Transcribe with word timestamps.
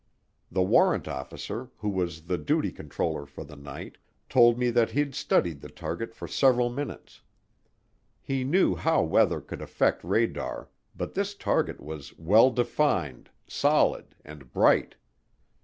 The 0.51 0.63
warrant 0.63 1.07
officer, 1.07 1.69
who 1.77 1.89
was 1.89 2.23
the 2.23 2.39
duty 2.39 2.71
controller 2.71 3.27
for 3.27 3.43
the 3.43 3.55
night, 3.55 3.99
told 4.29 4.57
me 4.57 4.71
that 4.71 4.89
he'd 4.89 5.13
studied 5.13 5.61
the 5.61 5.69
target 5.69 6.15
for 6.15 6.27
several 6.27 6.71
minutes. 6.71 7.21
He 8.19 8.43
knew 8.43 8.73
how 8.75 9.03
weather 9.03 9.39
could 9.41 9.61
affect 9.61 10.03
radar 10.03 10.69
but 10.95 11.13
this 11.13 11.35
target 11.35 11.79
was 11.79 12.17
"well 12.17 12.49
defined, 12.49 13.29
solid, 13.47 14.15
and 14.25 14.51
bright." 14.51 14.95